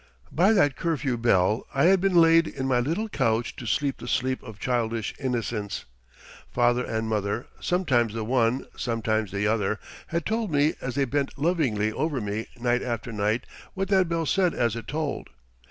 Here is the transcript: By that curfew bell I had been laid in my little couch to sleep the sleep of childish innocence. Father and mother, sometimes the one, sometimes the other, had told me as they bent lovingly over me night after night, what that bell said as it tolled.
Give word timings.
By 0.31 0.51
that 0.53 0.75
curfew 0.75 1.15
bell 1.15 1.67
I 1.75 1.83
had 1.83 2.01
been 2.01 2.15
laid 2.15 2.47
in 2.47 2.65
my 2.67 2.79
little 2.79 3.07
couch 3.07 3.55
to 3.57 3.67
sleep 3.67 3.99
the 3.99 4.07
sleep 4.07 4.41
of 4.41 4.57
childish 4.59 5.13
innocence. 5.19 5.85
Father 6.49 6.83
and 6.83 7.07
mother, 7.07 7.45
sometimes 7.59 8.11
the 8.15 8.23
one, 8.25 8.65
sometimes 8.75 9.31
the 9.31 9.45
other, 9.45 9.77
had 10.07 10.25
told 10.25 10.51
me 10.51 10.73
as 10.81 10.95
they 10.95 11.05
bent 11.05 11.37
lovingly 11.37 11.91
over 11.91 12.19
me 12.19 12.47
night 12.57 12.81
after 12.81 13.11
night, 13.11 13.45
what 13.75 13.89
that 13.89 14.09
bell 14.09 14.25
said 14.25 14.55
as 14.55 14.75
it 14.75 14.87
tolled. 14.87 15.29